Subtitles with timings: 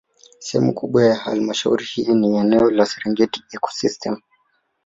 [0.39, 4.17] Sehemu kubwa ya Halmashauri hii ni eneo la Serengeti Ecosystem